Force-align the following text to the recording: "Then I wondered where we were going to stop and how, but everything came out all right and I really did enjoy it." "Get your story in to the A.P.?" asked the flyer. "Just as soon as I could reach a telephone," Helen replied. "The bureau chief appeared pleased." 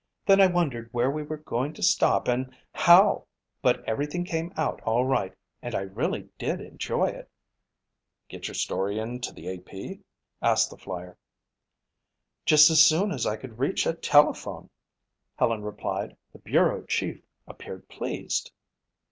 "Then 0.25 0.41
I 0.41 0.47
wondered 0.47 0.89
where 0.91 1.11
we 1.11 1.21
were 1.21 1.37
going 1.37 1.73
to 1.73 1.83
stop 1.83 2.27
and 2.27 2.57
how, 2.73 3.27
but 3.61 3.85
everything 3.87 4.23
came 4.25 4.51
out 4.57 4.81
all 4.81 5.05
right 5.05 5.31
and 5.61 5.75
I 5.75 5.81
really 5.81 6.27
did 6.39 6.59
enjoy 6.59 7.05
it." 7.09 7.29
"Get 8.27 8.47
your 8.47 8.55
story 8.55 8.97
in 8.97 9.21
to 9.21 9.31
the 9.31 9.47
A.P.?" 9.47 9.99
asked 10.41 10.71
the 10.71 10.77
flyer. 10.79 11.19
"Just 12.47 12.71
as 12.71 12.83
soon 12.83 13.11
as 13.11 13.27
I 13.27 13.35
could 13.37 13.59
reach 13.59 13.85
a 13.85 13.93
telephone," 13.93 14.71
Helen 15.37 15.61
replied. 15.61 16.17
"The 16.33 16.39
bureau 16.39 16.81
chief 16.85 17.21
appeared 17.45 17.87
pleased." 17.87 18.51